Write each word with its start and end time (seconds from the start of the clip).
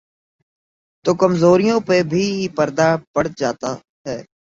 تو 1.03 1.11
کمزوریوں 1.21 1.79
پہ 1.87 1.97
بھی 2.11 2.25
پردہ 2.55 2.89
پڑ 3.13 3.23
جاتاہے۔ 3.39 4.17